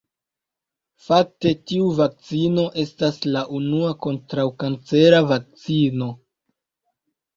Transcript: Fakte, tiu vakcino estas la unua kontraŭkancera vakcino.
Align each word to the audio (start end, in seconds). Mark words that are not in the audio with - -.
Fakte, 1.07 1.49
tiu 1.71 1.91
vakcino 1.99 2.65
estas 2.85 3.19
la 3.35 3.43
unua 3.59 3.91
kontraŭkancera 4.07 5.21
vakcino. 5.35 6.09